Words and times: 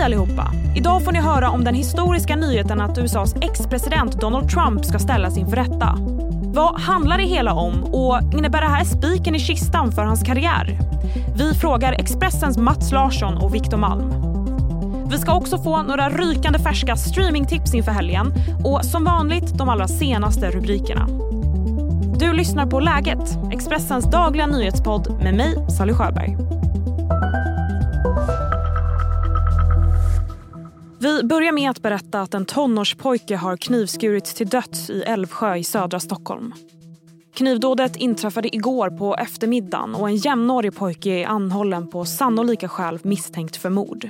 Hej 0.00 0.06
allihopa! 0.06 0.50
Idag 0.76 1.04
får 1.04 1.12
ni 1.12 1.20
höra 1.20 1.50
om 1.50 1.64
den 1.64 1.74
historiska 1.74 2.36
nyheten 2.36 2.80
att 2.80 2.98
USAs 2.98 3.34
ex-president 3.40 4.20
Donald 4.20 4.50
Trump 4.50 4.84
ska 4.84 4.98
ställas 4.98 5.36
inför 5.36 5.56
rätta. 5.56 5.98
Vad 6.54 6.80
handlar 6.80 7.18
det 7.18 7.24
hela 7.24 7.54
om 7.54 7.84
och 7.84 8.20
innebär 8.38 8.60
det 8.60 8.66
här 8.66 8.84
spiken 8.84 9.34
i 9.34 9.38
kistan 9.38 9.92
för 9.92 10.02
hans 10.02 10.22
karriär? 10.22 10.78
Vi 11.36 11.54
frågar 11.54 11.92
Expressens 11.92 12.58
Mats 12.58 12.92
Larsson 12.92 13.36
och 13.36 13.54
Viktor 13.54 13.76
Malm. 13.76 14.12
Vi 15.10 15.18
ska 15.18 15.34
också 15.34 15.58
få 15.58 15.82
några 15.82 16.08
rykande 16.08 16.58
färska 16.58 16.96
streamingtips 16.96 17.74
inför 17.74 17.92
helgen 17.92 18.32
och 18.64 18.84
som 18.84 19.04
vanligt 19.04 19.58
de 19.58 19.68
allra 19.68 19.88
senaste 19.88 20.50
rubrikerna. 20.50 21.06
Du 22.18 22.32
lyssnar 22.32 22.66
på 22.66 22.80
Läget, 22.80 23.38
Expressens 23.52 24.10
dagliga 24.10 24.46
nyhetspodd 24.46 25.22
med 25.22 25.34
mig, 25.34 25.70
Sally 25.70 25.92
Sjöberg. 25.92 26.36
Vi 31.02 31.22
börjar 31.22 31.52
med 31.52 31.70
att 31.70 31.82
berätta 31.82 32.20
att 32.20 32.34
en 32.34 32.44
tonårspojke 32.44 33.36
har 33.36 33.56
knivskurits 33.56 34.34
till 34.34 34.48
döds 34.48 34.90
i 34.90 35.02
Älvsjö 35.02 35.56
i 35.56 35.64
södra 35.64 36.00
Stockholm. 36.00 36.54
Knivdådet 37.34 37.96
inträffade 37.96 38.56
igår 38.56 38.90
på 38.90 39.16
eftermiddagen 39.16 39.94
och 39.94 40.08
en 40.08 40.16
jämnårig 40.16 40.74
pojke 40.74 41.10
är 41.10 41.26
anhållen 41.26 41.88
på 41.88 42.04
sannolika 42.04 42.68
skäl 42.68 42.98
misstänkt 43.02 43.56
för 43.56 43.70
mord. 43.70 44.08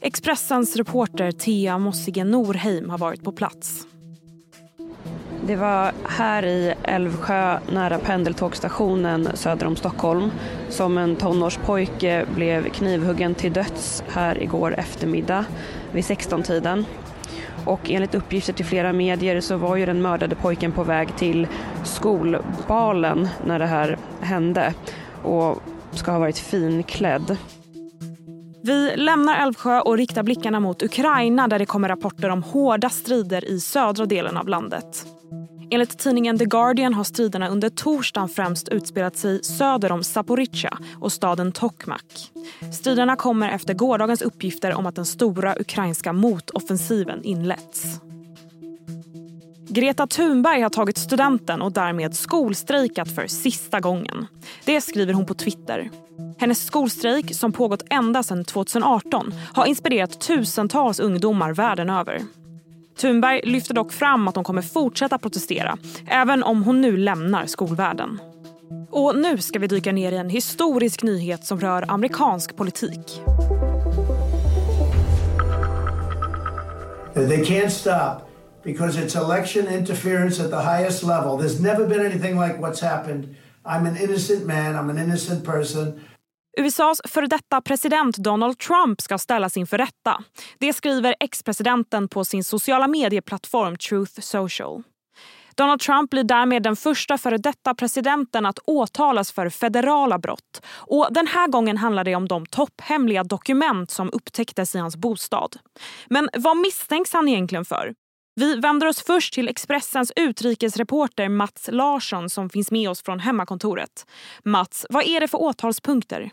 Expressens 0.00 0.76
reporter 0.76 1.32
Thea 1.32 1.78
Mossigen 1.78 2.30
Norheim 2.30 2.90
har 2.90 2.98
varit 2.98 3.24
på 3.24 3.32
plats. 3.32 3.86
Det 5.48 5.56
var 5.56 5.92
här 6.04 6.44
i 6.44 6.74
Älvsjö, 6.82 7.58
nära 7.72 7.98
pendeltågstationen 7.98 9.28
söder 9.34 9.66
om 9.66 9.76
Stockholm, 9.76 10.30
som 10.68 10.98
en 10.98 11.16
tonårspojke 11.16 12.26
blev 12.34 12.68
knivhuggen 12.68 13.34
till 13.34 13.52
döds 13.52 14.02
här 14.08 14.42
igår 14.42 14.74
eftermiddag 14.78 15.44
vid 15.92 16.04
16-tiden. 16.04 16.84
Och 17.64 17.90
enligt 17.90 18.14
uppgifter 18.14 18.52
till 18.52 18.64
flera 18.64 18.92
medier 18.92 19.40
så 19.40 19.56
var 19.56 19.76
ju 19.76 19.86
den 19.86 20.02
mördade 20.02 20.34
pojken 20.34 20.72
på 20.72 20.84
väg 20.84 21.16
till 21.16 21.46
skolbalen 21.84 23.28
när 23.46 23.58
det 23.58 23.66
här 23.66 23.98
hände 24.20 24.74
och 25.22 25.62
ska 25.92 26.10
ha 26.10 26.18
varit 26.18 26.38
finklädd. 26.38 27.36
Vi 28.62 28.96
lämnar 28.96 29.42
Älvsjö 29.42 29.80
och 29.80 29.96
riktar 29.96 30.22
blickarna 30.22 30.60
mot 30.60 30.82
Ukraina 30.82 31.48
där 31.48 31.58
det 31.58 31.66
kommer 31.66 31.88
rapporter 31.88 32.28
om 32.28 32.42
hårda 32.42 32.90
strider 32.90 33.44
i 33.44 33.60
södra 33.60 34.06
delen 34.06 34.36
av 34.36 34.48
landet. 34.48 35.06
Enligt 35.70 35.98
tidningen 35.98 36.38
The 36.38 36.44
Guardian 36.44 36.94
har 36.94 37.04
striderna 37.04 37.48
under 37.48 37.70
torsdagen 37.70 38.28
främst 38.28 38.68
utspelat 38.68 39.16
sig 39.16 39.44
söder 39.44 39.92
om 39.92 40.04
Zaporizjzja 40.04 40.78
och 41.00 41.12
staden 41.12 41.52
Tokmak. 41.52 42.30
Striderna 42.72 43.16
kommer 43.16 43.48
efter 43.48 43.74
gårdagens 43.74 44.22
uppgifter 44.22 44.74
om 44.74 44.86
att 44.86 44.96
den 44.96 45.06
stora 45.06 45.56
ukrainska 45.60 46.12
motoffensiven 46.12 47.24
inletts. 47.24 48.00
Greta 49.68 50.06
Thunberg 50.06 50.62
har 50.62 50.70
tagit 50.70 50.98
studenten 50.98 51.62
och 51.62 51.72
därmed 51.72 52.14
skolstrejkat 52.16 53.14
för 53.14 53.26
sista 53.26 53.80
gången. 53.80 54.26
Det 54.64 54.80
skriver 54.80 55.12
hon 55.12 55.26
på 55.26 55.34
Twitter. 55.34 55.90
Hennes 56.38 56.66
skolstrejk, 56.66 57.34
som 57.34 57.52
pågått 57.52 57.82
ända 57.90 58.22
sedan 58.22 58.44
2018 58.44 59.34
har 59.54 59.66
inspirerat 59.66 60.20
tusentals 60.20 61.00
ungdomar 61.00 61.52
världen 61.54 61.90
över. 61.90 62.22
Thunberg 63.00 63.40
lyfter 63.44 63.74
dock 63.74 63.92
fram 63.92 64.28
att 64.28 64.34
hon 64.34 64.44
kommer 64.44 64.62
fortsätta 64.62 65.18
protestera 65.18 65.78
även 66.06 66.42
om 66.42 66.62
hon 66.62 66.80
nu 66.80 66.96
lämnar 66.96 67.46
skolvärlden. 67.46 68.20
Och 68.90 69.16
nu 69.16 69.38
ska 69.38 69.58
vi 69.58 69.66
dyka 69.66 69.92
ner 69.92 70.12
i 70.12 70.16
en 70.16 70.30
historisk 70.30 71.02
nyhet 71.02 71.44
som 71.44 71.60
rör 71.60 71.84
amerikansk 71.88 72.56
politik. 72.56 73.20
They 77.14 77.44
can't 77.44 77.70
stop 77.70 78.28
because 78.64 79.00
it's 79.00 79.16
election 79.16 79.68
interference 79.68 80.44
at 80.44 80.50
the 80.50 80.62
highest 80.62 81.02
level. 81.02 81.38
There's 81.38 81.62
never 81.62 81.86
been 81.86 82.00
anything 82.00 82.40
like 82.40 82.60
what's 82.60 82.80
happened. 82.80 83.24
I'm 83.64 83.86
an 83.86 83.96
innocent 83.96 84.46
man, 84.46 84.74
I'm 84.74 84.90
an 84.90 84.98
innocent 84.98 85.44
person. 85.44 86.00
USAs 86.56 87.00
före 87.04 87.26
detta 87.26 87.60
president 87.60 88.16
Donald 88.16 88.58
Trump 88.58 89.00
ska 89.00 89.18
ställas 89.18 89.56
inför 89.56 89.78
rätta. 89.78 90.24
Det 90.58 90.72
skriver 90.72 91.14
ex-presidenten 91.20 92.08
på 92.08 92.24
sin 92.24 92.44
sociala 92.44 92.88
medieplattform 92.88 93.76
Truth 93.76 94.20
Social. 94.20 94.82
Donald 95.54 95.80
Trump 95.80 96.10
blir 96.10 96.24
därmed 96.24 96.62
den 96.62 96.76
första 96.76 97.18
före 97.18 97.38
detta 97.38 97.74
presidenten 97.74 98.46
att 98.46 98.58
åtalas 98.64 99.32
för 99.32 99.48
federala 99.48 100.18
brott. 100.18 100.62
Och 100.66 101.08
Den 101.10 101.26
här 101.26 101.48
gången 101.48 101.76
handlar 101.76 102.04
det 102.04 102.14
om 102.14 102.28
de 102.28 102.46
topphemliga 102.46 103.24
dokument 103.24 103.90
som 103.90 104.10
upptäcktes 104.12 104.74
i 104.74 104.78
hans 104.78 104.96
bostad. 104.96 105.56
Men 106.06 106.28
vad 106.36 106.56
misstänks 106.56 107.12
han 107.12 107.28
egentligen 107.28 107.64
för? 107.64 107.94
Vi 108.34 108.54
vänder 108.54 108.86
oss 108.86 109.02
först 109.02 109.34
till 109.34 109.48
Expressens 109.48 110.12
utrikesreporter 110.16 111.28
Mats 111.28 111.68
Larsson 111.72 112.30
som 112.30 112.50
finns 112.50 112.70
med 112.70 112.90
oss 112.90 113.02
från 113.02 113.20
hemmakontoret. 113.20 114.06
Mats, 114.44 114.86
vad 114.90 115.06
är 115.06 115.20
det 115.20 115.28
för 115.28 115.42
åtalspunkter? 115.42 116.30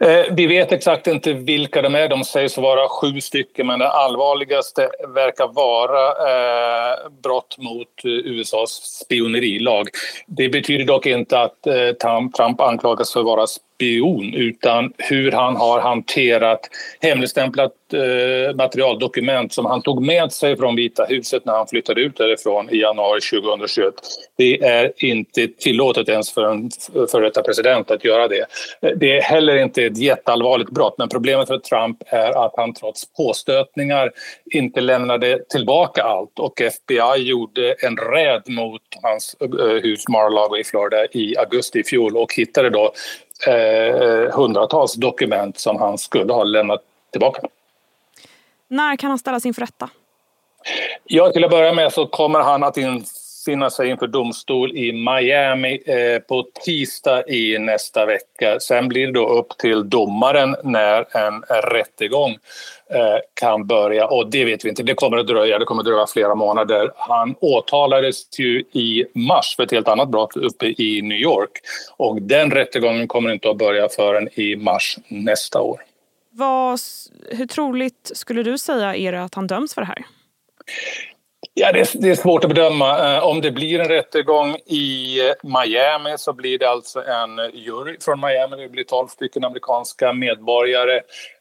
Eh, 0.00 0.24
vi 0.30 0.46
vet 0.46 0.72
exakt 0.72 1.06
inte 1.06 1.32
vilka 1.32 1.82
de 1.82 1.94
är. 1.94 2.08
De 2.08 2.24
sägs 2.24 2.58
vara 2.58 2.88
sju 2.88 3.20
stycken 3.20 3.66
men 3.66 3.78
det 3.78 3.88
allvarligaste 3.88 4.88
verkar 5.14 5.48
vara 5.48 6.08
eh, 6.08 7.10
brott 7.22 7.56
mot 7.58 8.04
eh, 8.04 8.10
USAs 8.10 8.70
spionerilag. 9.04 9.88
Det 10.26 10.48
betyder 10.48 10.84
dock 10.84 11.06
inte 11.06 11.40
att 11.40 11.66
eh, 11.66 11.90
Trump 12.36 12.60
anklagas 12.60 13.12
för 13.12 13.20
att 13.20 13.26
vara 13.26 13.46
spion 13.78 14.34
utan 14.34 14.92
hur 14.98 15.32
han 15.32 15.56
har 15.56 15.80
hanterat 15.80 16.60
hemligstämplat 17.00 17.72
eh, 17.92 18.56
materialdokument 18.56 19.52
som 19.52 19.66
han 19.66 19.82
tog 19.82 20.02
med 20.02 20.32
sig 20.32 20.56
från 20.56 20.76
Vita 20.76 21.04
huset 21.04 21.44
när 21.44 21.52
han 21.52 21.66
flyttade 21.66 22.00
ut 22.00 22.16
därifrån 22.16 22.70
i 22.70 22.76
januari 22.76 23.20
2021. 23.20 23.94
Det 24.36 24.62
är 24.62 24.92
inte 25.04 25.48
tillåtet 25.48 26.08
ens 26.08 26.34
för 26.34 26.44
en 26.44 26.70
före 27.10 27.24
detta 27.24 27.42
president 27.42 27.90
att 27.90 28.04
göra 28.04 28.28
det. 28.28 28.46
Eh, 28.82 28.90
det 28.96 29.16
är 29.16 29.22
heller 29.22 29.56
inte 29.56 29.84
ett 29.84 29.98
jätteallvarligt 29.98 30.70
brott 30.70 30.94
men 30.98 31.08
problemet 31.08 31.48
för 31.48 31.58
Trump 31.58 32.02
är 32.06 32.44
att 32.46 32.52
han 32.56 32.74
trots 32.74 33.12
påstötningar 33.12 34.10
inte 34.54 34.80
lämnade 34.80 35.38
tillbaka 35.48 36.02
allt 36.02 36.38
och 36.38 36.60
FBI 36.60 37.16
gjorde 37.16 37.72
en 37.72 37.96
räd 37.96 38.42
mot 38.46 38.82
hans 39.02 39.36
eh, 39.40 39.82
hus 39.82 40.08
Mar-a-Lago 40.08 40.56
i 40.56 40.64
Florida 40.64 41.06
i 41.12 41.36
augusti 41.36 41.78
i 41.78 41.84
fjol 41.84 42.16
och 42.16 42.34
hittade 42.34 42.70
då 42.70 42.92
eh, 43.46 44.34
hundratals 44.34 44.94
dokument 44.94 45.58
som 45.58 45.76
han 45.76 45.98
skulle 45.98 46.32
ha 46.32 46.44
lämnat 46.44 46.80
tillbaka. 47.10 47.42
När 48.68 48.96
kan 48.96 49.10
han 49.10 49.18
ställas 49.18 49.46
inför 49.46 49.60
rätta? 49.60 49.90
Ja, 51.04 51.30
till 51.30 51.44
att 51.44 51.50
börja 51.50 51.72
med 51.72 51.92
så 51.92 52.06
kommer 52.06 52.40
han 52.40 52.62
att 52.62 52.76
infinna 53.48 53.70
sig 53.70 53.88
inför 53.88 54.06
domstol 54.06 54.76
i 54.76 54.92
Miami 54.92 55.82
eh, 55.86 56.18
på 56.18 56.46
tisdag 56.64 57.28
i 57.28 57.58
nästa 57.58 58.06
vecka. 58.06 58.60
Sen 58.60 58.88
blir 58.88 59.06
det 59.06 59.12
då 59.12 59.28
upp 59.28 59.58
till 59.58 59.90
domaren 59.90 60.56
när 60.64 61.16
en 61.16 61.42
rättegång 61.72 62.30
eh, 62.90 63.18
kan 63.40 63.66
börja 63.66 64.06
och 64.06 64.30
det 64.30 64.44
vet 64.44 64.64
vi 64.64 64.68
inte. 64.68 64.82
Det 64.82 64.94
kommer 64.94 65.16
att 65.16 65.26
dröja. 65.26 65.58
Det 65.58 65.64
kommer 65.64 65.82
att 65.82 65.86
dröja 65.86 66.06
flera 66.06 66.34
månader. 66.34 66.92
Han 66.96 67.34
åtalades 67.40 68.38
ju 68.38 68.60
i 68.72 69.04
mars 69.14 69.56
för 69.56 69.62
ett 69.62 69.70
helt 69.70 69.88
annat 69.88 70.08
brott 70.08 70.36
uppe 70.36 70.66
i 70.66 71.02
New 71.02 71.18
York 71.18 71.50
och 71.96 72.22
den 72.22 72.50
rättegången 72.50 73.08
kommer 73.08 73.32
inte 73.32 73.50
att 73.50 73.58
börja 73.58 73.88
förrän 73.88 74.28
i 74.40 74.56
mars 74.56 74.98
nästa 75.08 75.60
år. 75.60 75.80
Vad, 76.30 76.78
hur 77.30 77.46
troligt 77.46 78.10
skulle 78.14 78.42
du 78.42 78.58
säga 78.58 78.96
är 78.96 79.12
det 79.12 79.22
att 79.22 79.34
han 79.34 79.46
döms 79.46 79.74
för 79.74 79.80
det 79.80 79.86
här? 79.86 80.04
Ja, 81.60 81.72
det 81.72 81.80
är, 81.80 81.88
det 81.94 82.10
är, 82.10 82.14
svårt 82.14 82.44
att 82.44 82.50
bedöma. 82.50 83.16
Eh, 83.16 83.24
om 83.24 83.40
det 83.40 83.50
blir 83.50 83.80
en 83.80 83.88
rättegång 83.88 84.56
i 84.66 85.20
eh, 85.28 85.34
Miami 85.42 86.18
så 86.18 86.32
blir 86.32 86.58
det 86.58 86.70
alltså 86.70 87.02
en 87.04 87.50
jury 87.54 87.96
från 88.00 88.20
Miami. 88.20 88.56
Det 88.56 88.68
blir 88.68 88.84
tolv 88.84 89.08
stycken 89.08 89.44
amerikanska 89.44 90.12
medborgare. 90.12 90.96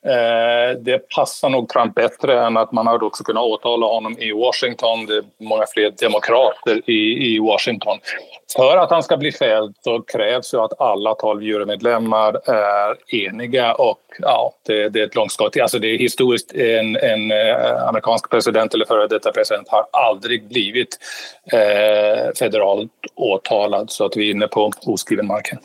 Eh, 0.05 0.79
det 0.79 1.09
passar 1.15 1.49
nog 1.49 1.69
Trump 1.69 1.95
bättre 1.95 2.45
än 2.45 2.57
att 2.57 2.71
man 2.71 2.87
hade 2.87 3.05
också 3.05 3.23
kunnat 3.23 3.43
åtala 3.43 3.85
honom 3.85 4.17
i 4.19 4.31
Washington. 4.31 5.05
Det 5.05 5.17
är 5.17 5.23
många 5.39 5.65
fler 5.73 5.93
demokrater 6.01 6.89
i, 6.89 7.35
i 7.35 7.39
Washington. 7.39 7.97
För 8.55 8.77
att 8.77 8.89
han 8.89 9.03
ska 9.03 9.17
bli 9.17 9.31
fälld 9.31 9.75
så 9.83 10.01
krävs 10.01 10.53
ju 10.53 10.57
att 10.57 10.81
alla 10.81 11.15
tolv 11.15 11.43
jurymedlemmar 11.43 12.49
är 12.49 13.15
eniga 13.15 13.73
och 13.73 13.99
ja, 14.19 14.53
det, 14.65 14.89
det 14.89 14.99
är 14.99 15.05
ett 15.05 15.15
långskott. 15.15 15.57
Alltså 15.61 15.79
det 15.79 15.87
är 15.87 15.97
historiskt 15.97 16.53
en, 16.55 16.95
en 16.95 17.31
amerikansk 17.87 18.29
president 18.29 18.73
eller 18.73 18.85
före 18.85 19.07
detta 19.07 19.31
president 19.31 19.67
har 19.69 19.85
aldrig 20.07 20.47
blivit 20.47 20.99
eh, 21.51 22.33
federalt 22.39 22.91
åtalad 23.15 23.91
så 23.91 24.05
att 24.05 24.17
vi 24.17 24.27
är 24.27 24.31
inne 24.31 24.47
på 24.47 24.71
oskriven 24.85 25.27
marken. 25.27 25.59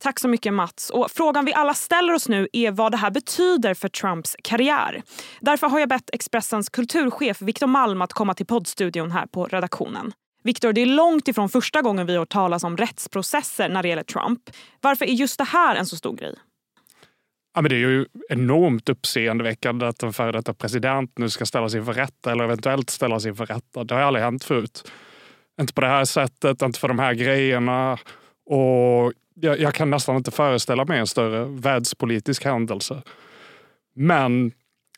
Tack 0.00 0.20
så 0.20 0.28
mycket 0.28 0.54
Mats. 0.54 0.90
Och 0.90 1.10
frågan 1.10 1.44
vi 1.44 1.54
alla 1.54 1.74
ställer 1.74 2.12
oss 2.12 2.28
nu 2.28 2.48
är 2.52 2.70
vad 2.70 2.92
det 2.92 2.96
här 2.96 3.10
betyder 3.10 3.74
för 3.74 3.88
Trumps 3.88 4.36
karriär. 4.42 5.02
Därför 5.40 5.66
har 5.66 5.80
jag 5.80 5.88
bett 5.88 6.10
Expressens 6.12 6.68
kulturchef 6.68 7.42
Viktor 7.42 7.66
Malm 7.66 8.02
att 8.02 8.12
komma 8.12 8.34
till 8.34 8.46
poddstudion 8.46 9.10
här 9.10 9.26
på 9.26 9.44
redaktionen. 9.44 10.12
Viktor, 10.42 10.72
det 10.72 10.80
är 10.80 10.86
långt 10.86 11.28
ifrån 11.28 11.48
första 11.48 11.82
gången 11.82 12.06
vi 12.06 12.12
har 12.12 12.18
hört 12.18 12.28
talas 12.28 12.64
om 12.64 12.76
rättsprocesser 12.76 13.68
när 13.68 13.82
det 13.82 13.88
gäller 13.88 14.02
Trump. 14.02 14.40
Varför 14.80 15.04
är 15.04 15.12
just 15.12 15.38
det 15.38 15.44
här 15.44 15.76
en 15.76 15.86
så 15.86 15.96
stor 15.96 16.16
grej? 16.16 16.34
Ja, 17.58 17.62
men 17.62 17.68
det 17.68 17.76
är 17.76 17.78
ju 17.78 18.06
enormt 18.28 18.88
uppseendeväckande 18.88 19.86
att 19.86 20.02
en 20.02 20.12
före 20.12 20.32
detta 20.32 20.54
president 20.54 21.12
nu 21.18 21.30
ska 21.30 21.46
ställas 21.46 21.74
inför 21.74 21.92
rätta 21.92 22.32
eller 22.32 22.44
eventuellt 22.44 22.90
ställas 22.90 23.26
inför 23.26 23.46
rätta. 23.46 23.84
Det 23.84 23.94
har 23.94 24.00
aldrig 24.00 24.24
hänt 24.24 24.44
förut. 24.44 24.92
Inte 25.60 25.74
på 25.74 25.80
det 25.80 25.86
här 25.86 26.04
sättet, 26.04 26.62
inte 26.62 26.80
för 26.80 26.88
de 26.88 26.98
här 26.98 27.14
grejerna. 27.14 27.98
Och 28.46 29.12
jag, 29.34 29.60
jag 29.60 29.74
kan 29.74 29.90
nästan 29.90 30.16
inte 30.16 30.30
föreställa 30.30 30.84
mig 30.84 30.98
en 30.98 31.06
större 31.06 31.44
världspolitisk 31.44 32.44
händelse. 32.44 33.02
Men 33.94 34.48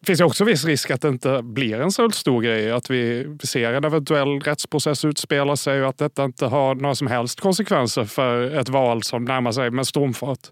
det 0.00 0.06
finns 0.06 0.20
också 0.20 0.44
viss 0.44 0.64
risk 0.64 0.90
att 0.90 1.00
det 1.00 1.08
inte 1.08 1.42
blir 1.42 1.80
en 1.80 1.92
så 1.92 2.10
stor 2.10 2.42
grej. 2.42 2.72
Att 2.72 2.90
vi 2.90 3.36
ser 3.42 3.72
en 3.72 3.84
eventuell 3.84 4.40
rättsprocess 4.40 5.04
utspela 5.04 5.56
sig 5.56 5.82
och 5.82 5.88
att 5.88 5.98
detta 5.98 6.24
inte 6.24 6.46
har 6.46 6.74
några 6.74 6.94
som 6.94 7.06
helst 7.06 7.40
konsekvenser 7.40 8.04
för 8.04 8.42
ett 8.42 8.68
val 8.68 9.02
som 9.02 9.24
närmar 9.24 9.52
sig 9.52 9.70
med 9.70 9.86
stormfart. 9.86 10.48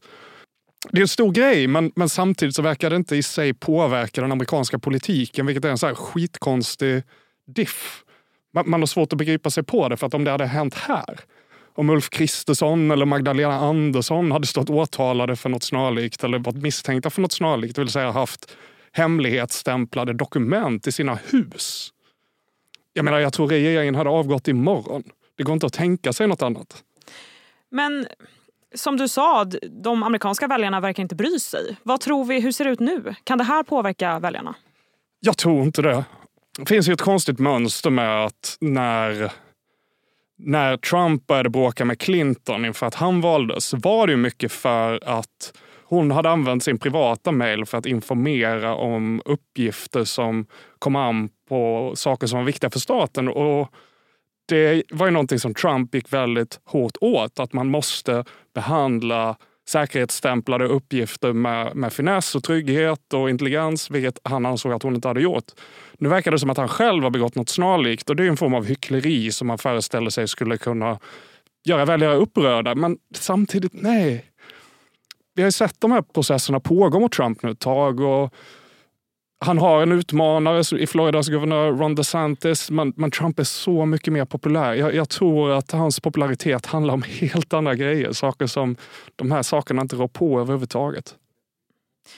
Det 0.90 0.98
är 0.98 1.02
en 1.02 1.08
stor 1.08 1.32
grej, 1.32 1.66
men, 1.66 1.92
men 1.96 2.08
samtidigt 2.08 2.54
så 2.54 2.62
verkar 2.62 2.90
det 2.90 2.96
inte 2.96 3.16
i 3.16 3.22
sig 3.22 3.54
påverka 3.54 4.20
den 4.20 4.32
amerikanska 4.32 4.78
politiken, 4.78 5.46
vilket 5.46 5.64
är 5.64 5.70
en 5.70 5.78
så 5.78 5.86
här 5.86 5.94
skitkonstig 5.94 7.02
diff. 7.46 8.04
Man, 8.54 8.70
man 8.70 8.80
har 8.82 8.86
svårt 8.86 9.12
att 9.12 9.18
begripa 9.18 9.50
sig 9.50 9.62
på 9.62 9.88
det, 9.88 9.96
för 9.96 10.06
att 10.06 10.14
om 10.14 10.24
det 10.24 10.30
hade 10.30 10.46
hänt 10.46 10.74
här, 10.74 11.20
om 11.74 11.90
Ulf 11.90 12.10
Kristersson 12.10 12.90
eller 12.90 13.06
Magdalena 13.06 13.54
Andersson 13.54 14.32
hade 14.32 14.46
stått 14.46 14.70
åtalade 14.70 15.36
för 15.36 15.48
något 15.48 15.62
snarlikt 15.62 16.24
eller 16.24 16.38
varit 16.38 16.62
misstänkta 16.62 17.10
för 17.10 17.20
något 17.22 17.32
snarlikt, 17.32 17.76
det 17.76 17.80
vill 17.80 17.90
säga 17.90 18.10
haft 18.10 18.56
hemlighetsstämplade 18.92 20.12
dokument 20.12 20.86
i 20.86 20.92
sina 20.92 21.18
hus. 21.26 21.92
Jag 22.92 23.04
menar, 23.04 23.18
jag 23.18 23.32
tror 23.32 23.48
regeringen 23.48 23.94
hade 23.94 24.10
avgått 24.10 24.48
imorgon. 24.48 25.02
Det 25.36 25.42
går 25.42 25.52
inte 25.52 25.66
att 25.66 25.72
tänka 25.72 26.12
sig 26.12 26.26
något 26.26 26.42
annat. 26.42 26.84
Men 27.70 28.06
som 28.74 28.96
du 28.96 29.08
sa, 29.08 29.44
de 29.84 30.02
amerikanska 30.02 30.46
väljarna 30.46 30.80
verkar 30.80 31.02
inte 31.02 31.14
bry 31.14 31.38
sig. 31.38 31.76
Vad 31.82 32.00
tror 32.00 32.24
vi, 32.24 32.40
hur 32.40 32.52
ser 32.52 32.64
det 32.64 32.70
ut 32.70 32.80
nu? 32.80 33.14
Kan 33.24 33.38
det 33.38 33.44
här 33.44 33.62
påverka 33.62 34.18
väljarna? 34.18 34.54
Jag 35.20 35.36
tror 35.36 35.62
inte 35.62 35.82
det. 35.82 36.04
Det 36.58 36.66
finns 36.66 36.88
ju 36.88 36.92
ett 36.92 37.00
konstigt 37.00 37.38
mönster 37.38 37.90
med 37.90 38.24
att 38.24 38.56
när, 38.60 39.32
när 40.38 40.76
Trump 40.76 41.26
började 41.26 41.50
bråka 41.50 41.84
med 41.84 41.98
Clinton 41.98 42.64
inför 42.64 42.86
att 42.86 42.94
han 42.94 43.20
valdes 43.20 43.74
var 43.74 44.06
det 44.06 44.10
ju 44.10 44.16
mycket 44.16 44.52
för 44.52 45.00
att 45.04 45.52
hon 45.84 46.10
hade 46.10 46.30
använt 46.30 46.64
sin 46.64 46.78
privata 46.78 47.32
mail 47.32 47.66
för 47.66 47.78
att 47.78 47.86
informera 47.86 48.74
om 48.74 49.22
uppgifter 49.24 50.04
som 50.04 50.46
kom 50.78 50.96
an 50.96 51.28
på 51.48 51.92
saker 51.96 52.26
som 52.26 52.38
var 52.38 52.46
viktiga 52.46 52.70
för 52.70 52.78
staten. 52.78 53.28
Och 53.28 53.68
det 54.48 54.82
var 54.90 55.06
ju 55.06 55.12
någonting 55.12 55.38
som 55.38 55.54
Trump 55.54 55.94
gick 55.94 56.12
väldigt 56.12 56.60
hårt 56.64 56.96
åt. 57.00 57.40
Att 57.40 57.52
man 57.52 57.66
måste 57.66 58.24
behandla 58.54 59.36
säkerhetsstämplade 59.68 60.64
uppgifter 60.64 61.32
med, 61.32 61.76
med 61.76 61.92
finess 61.92 62.34
och 62.34 62.44
trygghet 62.44 63.12
och 63.14 63.30
intelligens, 63.30 63.90
vilket 63.90 64.18
han 64.22 64.46
ansåg 64.46 64.72
att 64.72 64.82
hon 64.82 64.94
inte 64.94 65.08
hade 65.08 65.20
gjort. 65.20 65.44
Nu 65.98 66.08
verkar 66.08 66.30
det 66.30 66.38
som 66.38 66.50
att 66.50 66.56
han 66.56 66.68
själv 66.68 67.02
har 67.02 67.10
begått 67.10 67.34
något 67.34 67.48
snarlikt 67.48 68.10
och 68.10 68.16
det 68.16 68.24
är 68.24 68.28
en 68.28 68.36
form 68.36 68.54
av 68.54 68.64
hyckleri 68.64 69.32
som 69.32 69.46
man 69.46 69.58
föreställer 69.58 70.10
sig 70.10 70.28
skulle 70.28 70.56
kunna 70.56 70.98
göra 71.64 71.84
väljare 71.84 72.16
upprörda. 72.16 72.74
Men 72.74 72.98
samtidigt, 73.14 73.72
nej 73.74 74.24
vi 75.38 75.42
har 75.42 75.48
ju 75.48 75.52
sett 75.52 75.80
de 75.80 75.92
här 75.92 76.02
processerna 76.02 76.60
pågå 76.60 77.00
mot 77.00 77.12
Trump 77.12 77.42
nu 77.42 77.50
ett 77.50 77.60
tag. 77.60 78.00
Och 78.00 78.34
han 79.40 79.58
har 79.58 79.82
en 79.82 79.92
utmanare 79.92 80.78
i 80.78 80.86
Floridas 80.86 81.28
guvernör 81.28 81.72
Ron 81.72 81.94
DeSantis, 81.94 82.70
men, 82.70 82.92
men 82.96 83.10
Trump 83.10 83.38
är 83.38 83.44
så 83.44 83.86
mycket 83.86 84.12
mer 84.12 84.24
populär. 84.24 84.74
Jag, 84.74 84.94
jag, 84.94 85.08
tror 85.08 85.50
att 85.50 85.70
hans 85.70 86.00
popularitet 86.00 86.66
handlar 86.66 86.94
om 86.94 87.02
helt 87.02 87.52
andra 87.52 87.74
grejer. 87.74 88.12
Saker 88.12 88.46
som 88.46 88.76
de 89.16 89.30
här 89.30 89.42
sakerna 89.42 89.82
inte 89.82 89.96
rår 89.96 90.08
på 90.08 90.40
överhuvudtaget. 90.40 91.14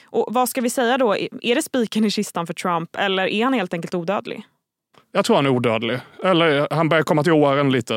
Och 0.05 0.27
vad 0.31 0.49
ska 0.49 0.61
vi 0.61 0.71
säga 0.71 0.99
då? 0.99 1.17
Är 1.43 1.55
det 1.55 1.63
spiken 1.63 2.05
i 2.05 2.11
kistan 2.11 2.47
för 2.47 2.55
Trump 2.55 2.97
eller 2.97 3.27
är 3.27 3.45
han 3.45 3.53
helt 3.53 3.75
enkelt 3.75 3.95
odödlig? 3.95 4.43
Jag 5.13 5.25
tror 5.25 5.37
han 5.37 5.47
är 5.47 5.51
odödlig. 5.51 5.99
Eller 6.25 6.69
han 6.71 6.89
börjar 6.89 7.03
komma 7.03 7.23
till 7.23 7.33
åren 7.33 7.73
lite. 7.73 7.95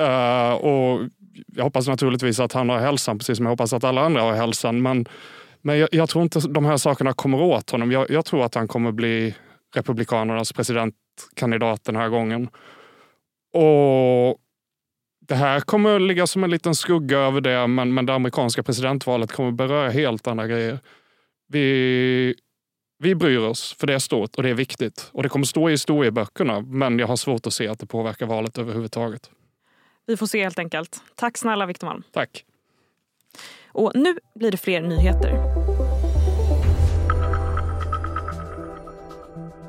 uh, 0.00 0.52
och 0.64 1.00
jag 1.46 1.64
hoppas 1.64 1.88
naturligtvis 1.88 2.40
att 2.40 2.52
han 2.52 2.68
har 2.68 2.78
hälsan 2.78 3.18
precis 3.18 3.36
som 3.36 3.46
jag 3.46 3.50
hoppas 3.50 3.72
att 3.72 3.84
alla 3.84 4.00
andra 4.00 4.22
har 4.22 4.32
hälsan. 4.32 4.82
Men, 4.82 5.06
men 5.66 5.78
jag, 5.78 5.88
jag 5.92 6.08
tror 6.08 6.24
inte 6.24 6.40
de 6.40 6.64
här 6.64 6.76
sakerna 6.76 7.12
kommer 7.12 7.42
åt 7.42 7.70
honom. 7.70 7.92
Jag, 7.92 8.10
jag, 8.10 8.24
tror 8.24 8.44
att 8.44 8.54
han 8.54 8.68
kommer 8.68 8.92
bli 8.92 9.34
Republikanernas 9.74 10.52
presidentkandidat 10.52 11.84
den 11.84 11.96
här 11.96 12.08
gången. 12.08 12.48
Och 13.52 14.40
det 15.28 15.34
här 15.34 15.60
kommer 15.60 15.98
ligga 16.00 16.26
som 16.26 16.44
en 16.44 16.50
liten 16.50 16.74
skugga 16.74 17.18
över 17.18 17.40
det, 17.40 17.66
men, 17.66 17.94
men 17.94 18.06
det 18.06 18.14
amerikanska 18.14 18.62
presidentvalet 18.62 19.32
kommer 19.32 19.50
beröra 19.52 19.90
helt 19.90 20.26
andra 20.26 20.46
grejer. 20.46 20.78
Vi, 21.48 22.34
vi 22.98 23.14
bryr 23.14 23.38
oss, 23.38 23.76
för 23.80 23.86
det 23.86 23.94
är 23.94 23.98
stort 23.98 24.36
och 24.36 24.42
det 24.42 24.50
är 24.50 24.54
viktigt. 24.54 25.10
Och 25.12 25.22
det 25.22 25.28
kommer 25.28 25.46
stå 25.46 25.68
i 25.68 25.72
historieböckerna, 25.72 26.60
men 26.60 26.98
jag 26.98 27.06
har 27.06 27.16
svårt 27.16 27.46
att 27.46 27.52
se 27.52 27.68
att 27.68 27.78
det 27.78 27.86
påverkar 27.86 28.26
valet 28.26 28.58
överhuvudtaget. 28.58 29.30
Vi 30.06 30.16
får 30.16 30.26
se 30.26 30.42
helt 30.42 30.58
enkelt. 30.58 31.02
Tack 31.14 31.38
snälla 31.38 31.66
Victor 31.66 31.86
Malm. 31.86 32.02
Tack. 32.12 32.44
Och 33.76 33.92
nu 33.94 34.14
blir 34.34 34.50
det 34.50 34.56
fler 34.56 34.80
nyheter. 34.80 35.40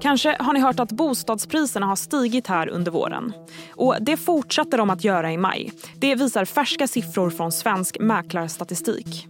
Kanske 0.01 0.37
har 0.39 0.53
ni 0.53 0.59
hört 0.59 0.79
att 0.79 0.91
bostadspriserna 0.91 1.85
har 1.85 1.95
stigit 1.95 2.47
här 2.47 2.69
under 2.69 2.91
våren. 2.91 3.33
Och 3.71 3.95
det 4.01 4.17
fortsatte 4.17 4.77
de 4.77 4.89
att 4.89 5.03
göra 5.03 5.31
i 5.31 5.37
maj. 5.37 5.71
Det 5.95 6.15
visar 6.15 6.45
färska 6.45 6.87
siffror 6.87 7.29
från 7.29 7.51
Svensk 7.51 7.99
Mäklarstatistik. 7.99 9.27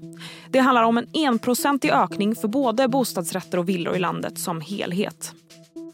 Det 0.50 0.60
handlar 0.60 0.84
om 0.84 0.98
en 0.98 1.08
enprocentig 1.14 1.92
ökning 1.92 2.36
för 2.36 2.48
både 2.48 2.88
bostadsrätter 2.88 3.58
och 3.58 3.70
villor 3.70 3.96
i 3.96 4.00
landet 4.00 4.40
som 4.40 4.62
helhet. 4.62 5.34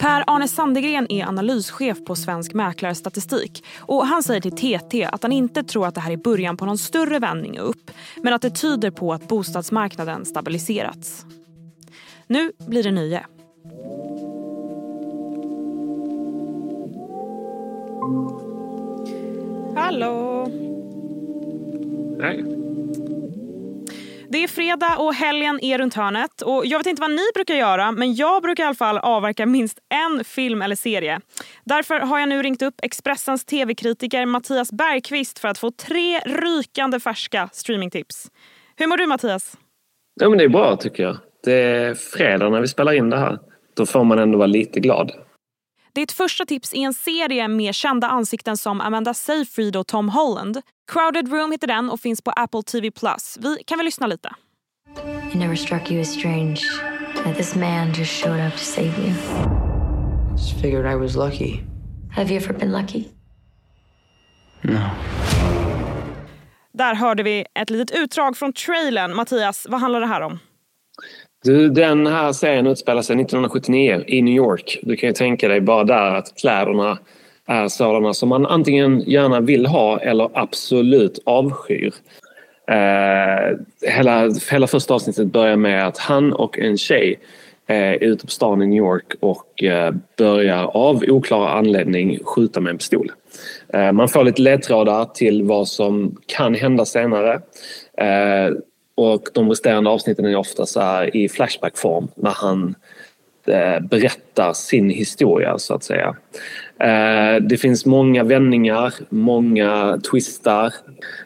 Per-Arne 0.03 0.47
Sandegren 0.47 1.11
är 1.11 1.25
analyschef 1.25 2.05
på 2.05 2.15
Svensk 2.15 2.53
Mäklarstatistik 2.53 3.65
och 3.79 4.07
han 4.07 4.23
säger 4.23 4.41
till 4.41 4.51
TT 4.51 5.05
att 5.05 5.23
han 5.23 5.31
inte 5.31 5.63
tror 5.63 5.88
att 5.88 5.95
det 5.95 6.01
här 6.01 6.11
är 6.11 6.17
början 6.17 6.57
på 6.57 6.65
någon 6.65 6.77
större 6.77 7.19
vändning 7.19 7.59
upp 7.59 7.91
men 8.21 8.33
att 8.33 8.41
det 8.41 8.50
tyder 8.50 8.91
på 8.91 9.13
att 9.13 9.27
bostadsmarknaden 9.27 10.25
stabiliserats. 10.25 11.25
Nu 12.27 12.51
blir 12.67 12.83
det 12.83 12.91
nye. 12.91 13.25
Hallå! 19.75 20.47
Hej. 22.21 22.62
Det 24.33 24.44
är 24.44 24.47
fredag 24.47 24.97
och 24.97 25.13
helgen 25.13 25.59
är 25.62 25.77
runt 25.77 25.94
hörnet. 25.94 26.41
Och 26.41 26.65
jag 26.65 26.77
vet 26.77 26.88
inte 26.88 27.01
vad 27.01 27.12
ni 27.12 27.21
brukar 27.33 27.56
göra, 27.56 27.91
men 27.91 28.15
jag 28.15 28.41
brukar 28.41 28.63
i 28.63 28.68
alla 28.68 28.75
fall 28.75 28.97
avverka 28.97 29.45
minst 29.45 29.80
en 29.90 30.23
film 30.23 30.61
eller 30.61 30.75
serie. 30.75 31.19
Därför 31.63 31.99
har 31.99 32.19
jag 32.19 32.30
nu 32.30 32.44
ringt 32.44 32.61
upp 32.61 32.73
Expressens 32.83 33.45
tv-kritiker 33.45 34.25
Mattias 34.25 34.71
Bergqvist 34.71 35.40
för 35.40 35.47
att 35.47 35.57
få 35.57 35.71
tre 35.71 36.19
rykande 36.19 36.99
färska 36.99 37.49
streamingtips. 37.54 38.31
Hur 38.75 38.87
mår 38.87 38.97
du 38.97 39.07
Mattias? 39.07 39.57
Ja, 40.21 40.30
men 40.30 40.37
det 40.37 40.44
är 40.44 40.49
bra 40.49 40.75
tycker 40.75 41.04
jag. 41.04 41.18
Det 41.44 41.54
är 41.54 41.94
fredag 41.94 42.49
när 42.49 42.61
vi 42.61 42.68
spelar 42.68 42.94
in 42.94 43.09
det 43.09 43.18
här. 43.18 43.40
Då 43.73 43.85
får 43.85 44.04
man 44.04 44.19
ändå 44.19 44.37
vara 44.37 44.47
lite 44.47 44.80
glad. 44.80 45.11
Ditt 45.95 46.12
första 46.12 46.45
tips 46.45 46.73
är 46.73 46.78
en 46.78 46.94
serie 46.94 47.47
med 47.47 47.76
kända 47.76 48.07
ansikten 48.07 48.57
som 48.57 48.81
Amanda 48.81 49.14
Seyfried 49.14 49.76
och 49.76 49.88
Tom 49.88 50.09
Holland. 50.09 50.62
Crowded 50.92 51.31
Room 51.31 51.52
heter 51.52 51.68
den 51.68 51.90
och 51.90 52.00
finns 52.00 52.21
på 52.21 52.31
Apple 52.31 52.64
TV+. 52.64 52.92
Vi 53.40 53.64
kan 53.64 53.78
väl 53.78 53.85
lyssna 53.85 54.07
lite. 54.07 54.30
It 55.30 55.33
never 55.33 55.56
struck 55.56 55.92
you 55.92 56.02
as 56.02 56.14
strange 56.14 56.62
that 57.23 57.38
this 57.38 57.56
man 57.56 57.94
just 57.94 58.12
showed 58.23 58.47
up 58.47 58.54
to 58.54 58.64
save 58.64 58.94
you. 58.97 59.14
Just 60.31 60.62
figured 60.62 60.94
I 60.94 60.95
was 60.95 61.16
lucky. 61.16 61.59
Have 62.16 62.33
you 62.33 62.44
ever 62.44 62.54
been 62.54 62.71
lucky? 62.71 63.04
No. 64.62 64.90
Där 66.73 66.95
hörde 66.95 67.23
vi 67.23 67.45
ett 67.59 67.69
litet 67.69 67.97
utdrag 67.97 68.38
från 68.38 68.54
trailern. 68.54 69.16
Mattias, 69.16 69.68
vad 69.69 69.81
handlar 69.81 70.00
det 70.00 70.07
här 70.07 70.21
om? 70.21 70.40
Du, 71.44 71.69
den 71.69 72.07
här 72.07 72.31
serien 72.31 72.68
utspelar 72.68 73.02
sig 73.02 73.14
1979 73.14 74.04
i 74.07 74.21
New 74.21 74.35
York. 74.35 74.80
Du 74.81 74.95
kan 74.95 75.09
ju 75.09 75.14
tänka 75.14 75.47
dig 75.47 75.62
bara 75.62 75.83
där 75.83 76.16
att 76.16 76.35
kläderna 76.35 76.97
är 77.45 77.68
sådana 77.68 78.14
som 78.14 78.30
man 78.30 78.45
antingen 78.45 79.00
gärna 79.00 79.40
vill 79.40 79.66
ha 79.66 80.00
eller 80.00 80.30
absolut 80.33 81.19
avskyr. 81.26 81.94
Eh, 82.68 83.57
hela, 83.92 84.30
hela 84.52 84.68
första 84.68 84.94
avsnittet 84.94 85.28
börjar 85.28 85.56
med 85.56 85.88
att 85.88 85.97
han 85.97 86.33
och 86.33 86.59
en 86.59 86.78
tjej 86.78 87.19
eh, 87.68 87.78
är 87.78 88.04
ute 88.04 88.26
på 88.26 88.31
stan 88.31 88.62
i 88.62 88.68
New 88.68 88.78
York 88.78 89.14
och 89.19 89.64
eh, 89.64 89.94
börjar 90.18 90.64
av 90.64 91.04
oklar 91.07 91.47
anledning 91.47 92.19
skjuta 92.23 92.59
med 92.59 92.71
en 92.71 92.78
pistol. 92.78 93.12
Eh, 93.73 93.92
man 93.92 94.09
får 94.09 94.23
lite 94.23 94.42
ledtrådar 94.42 95.06
till 95.06 95.44
vad 95.44 95.68
som 95.68 96.18
kan 96.26 96.56
hända 96.56 96.85
senare. 96.85 97.33
Eh, 97.97 98.54
och 98.95 99.28
de 99.33 99.50
resterande 99.50 99.90
avsnitten 99.90 100.26
är 100.26 100.35
ofta 100.35 100.66
så 100.66 100.81
här 100.81 101.16
i 101.16 101.30
flashbackform 101.30 102.07
när 102.16 102.31
han 102.31 102.76
eh, 103.47 103.80
berättar 103.80 104.54
sin 104.54 104.90
historia 104.90 105.57
så 105.57 105.73
att 105.73 105.83
säga. 105.83 106.16
Eh, 106.80 107.42
det 107.42 107.57
finns 107.57 107.85
många 107.85 108.23
vändningar, 108.23 108.94
många 109.09 110.00
twistar. 110.12 110.73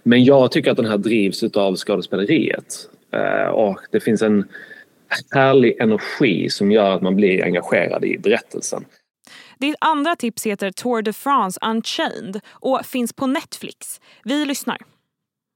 Men 0.03 0.23
jag 0.23 0.51
tycker 0.51 0.71
att 0.71 0.77
den 0.77 0.85
här 0.85 0.97
drivs 0.97 1.43
av 1.43 1.75
skådespeleriet. 1.75 2.89
Eh, 3.13 3.49
och 3.49 3.79
det 3.91 3.99
finns 3.99 4.21
en 4.21 4.47
härlig 5.31 5.77
energi 5.79 6.49
som 6.49 6.71
gör 6.71 6.91
att 6.91 7.01
man 7.01 7.15
blir 7.15 7.43
engagerad 7.43 8.05
i 8.05 8.17
berättelsen. 8.17 8.85
Ditt 9.59 9.75
andra 9.79 10.15
tips 10.15 10.45
heter 10.45 10.71
Tour 10.71 11.01
de 11.01 11.13
France 11.13 11.59
Unchained 11.65 12.39
och 12.49 12.85
finns 12.85 13.13
på 13.13 13.27
Netflix. 13.27 14.01
Vi 14.23 14.45
lyssnar. 14.45 14.77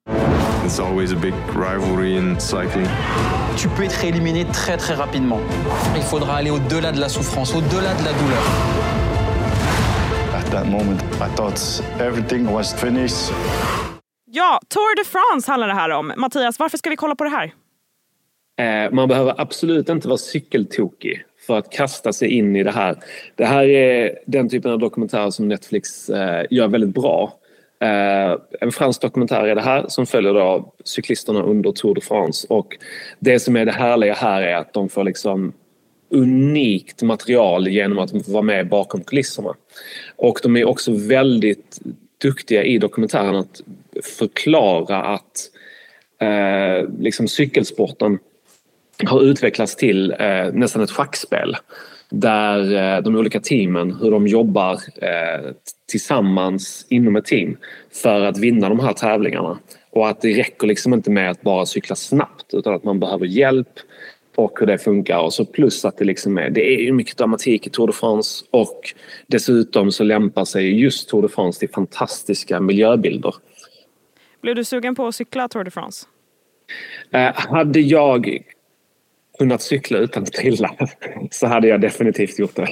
It's 0.08 0.79
always 0.79 1.12
a 1.12 1.15
big 1.15 1.34
rivalry 1.55 2.17
in 2.17 2.39
cycling. 2.39 2.88
Tu 3.58 3.67
peux 3.70 3.84
être 3.84 4.05
éliminé 4.05 4.46
très 4.46 4.77
très 4.77 4.96
rapidement. 4.96 5.39
Il 5.96 6.01
faudra 6.01 6.36
aller 6.38 6.51
au-delà 6.51 6.91
de 6.91 7.00
la 7.00 7.10
souffrance, 7.10 7.55
au-delà 7.55 7.93
de 7.93 8.03
la 8.05 8.13
douleur. 8.13 8.43
At 10.34 10.51
that 10.51 10.65
moment 10.65 11.01
I 11.20 11.36
thought 11.36 11.81
everything 12.00 12.48
was 12.51 12.74
finished. 12.74 13.34
Ja, 14.25 14.60
Tour 14.70 14.96
de 14.96 15.03
France 15.03 15.51
handlar 15.51 15.67
det 15.67 15.74
här 15.74 15.89
om. 15.89 16.13
Mattias, 16.17 16.60
varför 16.60 16.77
ska 16.77 16.89
vi 16.89 16.96
kolla 16.96 17.15
på 17.15 17.24
det 17.24 17.29
här? 17.29 17.53
Eh, 18.60 18.91
man 18.91 19.08
behöver 19.08 19.41
absolut 19.41 19.89
inte 19.89 20.08
vara 20.08 20.17
cykeltokig 20.17 21.24
för 21.48 21.58
att 21.58 21.72
kasta 21.72 22.13
sig 22.13 22.27
in 22.29 22.55
i 22.55 22.63
det 22.63 22.72
här. 22.72 22.96
Det 23.36 23.46
här 23.46 23.63
är 23.63 24.20
den 24.27 24.50
typen 24.50 24.72
av 24.72 24.79
dokumentärer 24.79 25.29
som 25.29 25.48
Netflix 25.48 26.10
eh, 26.10 26.46
gör 26.50 26.67
väldigt 26.67 26.93
bra. 26.93 27.34
Eh, 27.81 28.38
en 28.61 28.71
fransk 28.71 29.01
dokumentär 29.01 29.43
är 29.43 29.55
det 29.55 29.61
här 29.61 29.85
som 29.88 30.05
följer 30.05 30.33
då 30.33 30.73
cyklisterna 30.83 31.43
under 31.43 31.71
Tour 31.71 31.95
de 31.95 32.01
France 32.01 32.47
och 32.50 32.77
det 33.19 33.39
som 33.39 33.55
är 33.55 33.65
det 33.65 33.71
härliga 33.71 34.13
här 34.13 34.41
är 34.41 34.55
att 34.55 34.73
de 34.73 34.89
får 34.89 35.03
liksom 35.03 35.53
unikt 36.09 37.01
material 37.01 37.67
genom 37.67 38.00
att 38.00 38.27
vara 38.27 38.43
med 38.43 38.69
bakom 38.69 39.03
kulisserna. 39.03 39.53
Och 40.15 40.39
de 40.43 40.57
är 40.57 40.65
också 40.65 40.91
väldigt 40.91 41.79
duktiga 42.17 42.63
i 42.63 42.77
dokumentären 42.77 43.35
att 43.35 43.61
förklara 44.17 45.03
att 45.03 45.50
eh, 46.19 46.89
liksom 47.00 47.27
cykelsporten 47.27 48.19
har 49.05 49.21
utvecklats 49.21 49.75
till 49.75 50.11
eh, 50.19 50.53
nästan 50.53 50.81
ett 50.81 50.91
schackspel 50.91 51.55
där 52.12 52.74
eh, 52.74 53.03
de 53.03 53.15
olika 53.15 53.39
teamen, 53.39 53.96
hur 54.01 54.12
de 54.12 54.27
jobbar 54.27 54.74
eh, 55.01 55.51
tillsammans 55.91 56.86
inom 56.89 57.15
ett 57.15 57.25
team 57.25 57.58
för 58.03 58.22
att 58.22 58.38
vinna 58.38 58.70
de 58.70 58.80
här 58.80 58.94
tävlingarna. 58.94 59.60
Och 59.89 60.10
att 60.10 60.22
det 60.22 60.34
räcker 60.34 60.68
liksom 60.68 60.94
inte 60.94 61.12
med 61.12 61.32
att 61.32 61.41
bara 61.41 61.65
cykla 61.65 61.96
snabbt 61.96 62.53
utan 62.53 62.74
att 62.74 62.84
man 62.84 63.00
behöver 63.00 63.25
hjälp 63.25 63.80
och 64.36 64.60
hur 64.60 64.68
det 64.68 64.77
funkar. 64.77 65.20
Och 65.20 65.34
så 65.34 65.46
plus 65.46 65.86
att 65.86 65.98
det 65.98 66.06
liksom 66.06 66.38
är, 66.38 66.50
det 66.50 66.74
är 66.74 66.82
ju 66.82 66.94
mycket 66.94 67.18
dramatik 67.18 67.68
i 67.68 67.70
Tour 67.70 67.88
de 67.88 67.94
France 67.94 68.46
och 68.51 68.94
dessutom 69.27 69.91
så 69.91 70.03
lämpar 70.03 70.46
sig 70.46 70.80
just 70.80 71.10
Tour 71.10 71.22
de 71.22 71.30
France 71.30 71.60
till 71.60 71.70
fantastiska 71.70 72.60
miljöbilder. 72.60 73.36
Blev 74.41 74.56
du 74.56 74.63
sugen 74.63 74.96
på 74.96 75.08
att 75.08 75.15
cykla 75.15 75.48
Tour 75.48 75.63
de 75.63 75.72
France? 75.72 76.08
Eh, 77.12 77.32
hade 77.36 77.80
jag 77.80 78.44
kunnat 79.38 79.61
cykla 79.61 79.97
utan 79.97 80.23
att 80.23 80.33
trilla 80.33 80.75
så 81.31 81.47
hade 81.47 81.67
jag 81.67 81.81
definitivt 81.81 82.39
gjort 82.39 82.55
det. 82.55 82.67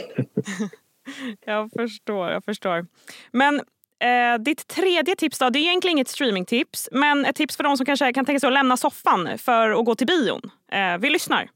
jag 1.45 1.71
förstår, 1.71 2.31
jag 2.31 2.45
förstår. 2.45 2.85
Men 3.31 3.55
eh, 4.03 4.39
ditt 4.39 4.67
tredje 4.67 5.15
tips 5.15 5.39
då, 5.39 5.49
det 5.49 5.59
är 5.59 5.61
egentligen 5.61 5.97
inget 5.97 6.07
streamingtips 6.07 6.89
men 6.91 7.25
ett 7.25 7.35
tips 7.35 7.57
för 7.57 7.63
de 7.63 7.77
som 7.77 7.85
kanske 7.85 8.13
kan 8.13 8.25
tänka 8.25 8.39
sig 8.39 8.47
att 8.47 8.53
lämna 8.53 8.77
soffan 8.77 9.37
för 9.37 9.79
att 9.79 9.85
gå 9.85 9.95
till 9.95 10.07
bion. 10.07 10.41
Eh, 10.71 10.97
vi 10.99 11.09
lyssnar. 11.09 11.49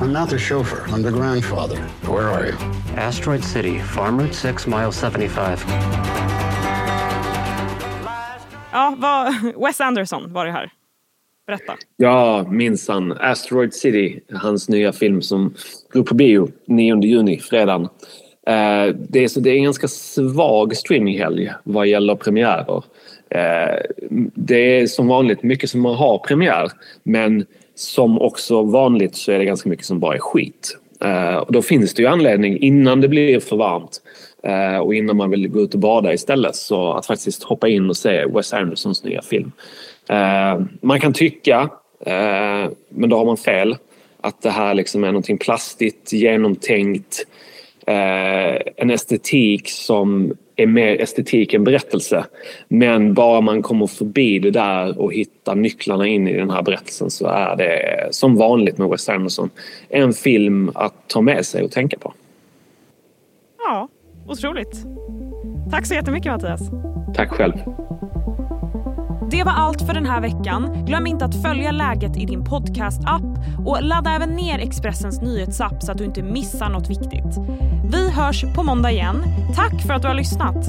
I'm 0.00 0.12
not 0.12 0.30
the 0.30 0.38
chauffeur. 0.38 0.86
I'm 0.88 1.02
the 1.02 1.10
grandfather. 1.10 1.76
Where 2.02 2.28
are 2.30 2.46
you? 2.46 2.56
Asteroid 2.96 3.44
City, 3.44 3.80
Farm 3.80 4.20
Route 4.20 4.34
6, 4.34 4.66
mile 4.66 4.92
75. 4.92 5.58
Ja, 8.72 8.94
vad, 8.98 9.34
Wes 9.64 9.80
Anderson 9.80 10.32
var 10.32 10.46
det 10.46 10.52
här. 10.52 10.72
Berätta. 11.48 11.76
Ja, 11.96 12.46
minsann. 12.50 13.12
Asteroid 13.20 13.74
City, 13.74 14.20
hans 14.32 14.68
nya 14.68 14.92
film 14.92 15.22
som 15.22 15.54
går 15.92 16.02
på 16.02 16.14
bio 16.14 16.48
9 16.66 17.02
juni, 17.02 17.38
fredagen. 17.38 17.82
Eh, 18.46 18.94
det 19.08 19.24
är, 19.24 19.28
så 19.28 19.40
det 19.40 19.50
är 19.50 19.54
en 19.54 19.64
ganska 19.64 19.88
svag 19.88 20.76
streaminghelg 20.76 21.52
vad 21.64 21.86
gäller 21.86 22.14
premiärer. 22.14 22.84
Eh, 23.30 23.80
det 24.34 24.80
är 24.80 24.86
som 24.86 25.06
vanligt 25.06 25.42
mycket 25.42 25.70
som 25.70 25.84
har 25.84 26.18
premiär 26.18 26.70
men 27.02 27.46
som 27.74 28.20
också 28.20 28.62
vanligt 28.62 29.16
så 29.16 29.32
är 29.32 29.38
det 29.38 29.44
ganska 29.44 29.68
mycket 29.68 29.86
som 29.86 30.00
bara 30.00 30.14
är 30.14 30.18
skit. 30.18 30.78
Eh, 31.04 31.36
och 31.36 31.52
då 31.52 31.62
finns 31.62 31.94
det 31.94 32.02
ju 32.02 32.08
anledning 32.08 32.58
innan 32.58 33.00
det 33.00 33.08
blir 33.08 33.40
för 33.40 33.56
varmt 33.56 34.00
eh, 34.42 34.78
och 34.78 34.94
innan 34.94 35.16
man 35.16 35.30
vill 35.30 35.48
gå 35.48 35.60
ut 35.60 35.74
och 35.74 35.80
bada 35.80 36.12
istället 36.12 36.56
så 36.56 36.92
att 36.92 37.06
faktiskt 37.06 37.42
hoppa 37.42 37.68
in 37.68 37.90
och 37.90 37.96
se 37.96 38.26
Wes 38.26 38.52
Andersons 38.52 39.04
nya 39.04 39.22
film. 39.22 39.52
Eh, 40.08 40.60
man 40.80 41.00
kan 41.00 41.12
tycka, 41.12 41.70
eh, 42.06 42.70
men 42.88 43.10
då 43.10 43.16
har 43.16 43.24
man 43.24 43.36
fel, 43.36 43.76
att 44.20 44.42
det 44.42 44.50
här 44.50 44.74
liksom 44.74 45.04
är 45.04 45.08
någonting 45.08 45.38
plastigt, 45.38 46.12
genomtänkt, 46.12 47.26
eh, 47.86 48.60
en 48.76 48.90
estetik 48.90 49.70
som 49.70 50.32
är 50.56 50.66
mer 50.66 51.02
estetik 51.02 51.54
än 51.54 51.64
berättelse. 51.64 52.24
Men 52.68 53.14
bara 53.14 53.40
man 53.40 53.62
kommer 53.62 53.86
förbi 53.86 54.38
det 54.38 54.50
där 54.50 55.00
och 55.00 55.12
hittar 55.12 55.54
nycklarna 55.54 56.06
in 56.06 56.28
i 56.28 56.36
den 56.36 56.50
här 56.50 56.62
berättelsen 56.62 57.10
så 57.10 57.26
är 57.26 57.56
det 57.56 58.08
som 58.10 58.36
vanligt 58.36 58.78
med 58.78 58.88
Wes 58.88 59.08
Anderson 59.08 59.50
en 59.88 60.12
film 60.12 60.70
att 60.74 61.08
ta 61.08 61.20
med 61.20 61.46
sig 61.46 61.62
och 61.62 61.70
tänka 61.70 61.98
på. 61.98 62.12
Ja, 63.58 63.88
otroligt. 64.28 64.84
Tack 65.70 65.86
så 65.86 65.94
jättemycket 65.94 66.32
Mattias. 66.32 66.60
Tack 67.14 67.30
själv. 67.30 67.52
Det 69.30 69.44
var 69.44 69.52
allt 69.52 69.82
för 69.82 69.94
den 69.94 70.06
här 70.06 70.20
veckan. 70.20 70.84
Glöm 70.86 71.06
inte 71.06 71.24
att 71.24 71.42
följa 71.42 71.70
läget 71.70 72.16
i 72.16 72.24
din 72.24 72.44
podcast-app 72.44 73.22
och 73.66 73.82
ladda 73.82 74.10
även 74.10 74.30
ner 74.30 74.58
Expressens 74.58 75.20
nyhetsapp 75.20 75.82
så 75.82 75.92
att 75.92 75.98
du 75.98 76.04
inte 76.04 76.22
missar 76.22 76.68
något 76.68 76.90
viktigt. 76.90 77.38
Vi 77.92 78.10
hörs 78.10 78.44
på 78.54 78.62
måndag 78.62 78.90
igen. 78.90 79.22
Tack 79.54 79.82
för 79.82 79.94
att 79.94 80.02
du 80.02 80.08
har 80.08 80.14
lyssnat. 80.14 80.66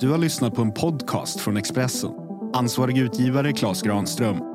Du 0.00 0.10
har 0.10 0.18
lyssnat 0.18 0.54
på 0.54 0.62
en 0.62 0.72
podcast 0.72 1.40
från 1.40 1.56
Expressen. 1.56 2.10
Ansvarig 2.54 2.98
utgivare 2.98 3.52
Klas 3.52 3.82
Granström 3.82 4.49